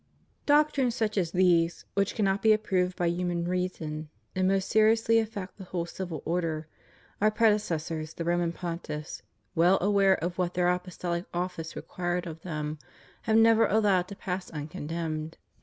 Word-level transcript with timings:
Doctrines 0.47 0.95
such 0.95 1.15
as 1.15 1.29
these, 1.31 1.85
which 1.93 2.15
cannot 2.15 2.41
be 2.41 2.53
approved 2.53 2.97
by 2.97 3.05
human 3.05 3.45
reason, 3.47 4.09
and 4.35 4.47
most 4.47 4.67
seriously 4.67 5.19
affect 5.19 5.59
the 5.59 5.65
whole 5.65 5.85
civil 5.85 6.23
order, 6.25 6.67
Our 7.21 7.29
predecessors 7.29 8.15
the 8.15 8.23
Roman 8.23 8.51
Pontiffs 8.51 9.21
(well 9.53 9.77
aware 9.79 10.15
of 10.15 10.39
what 10.39 10.55
their 10.55 10.65
apostoUc 10.65 11.27
office 11.35 11.75
required 11.75 12.25
of 12.25 12.41
them) 12.41 12.79
have 13.25 13.37
never 13.37 13.67
allowed 13.67 14.07
to 14.07 14.15
pass 14.15 14.49
uncondemned. 14.49 15.37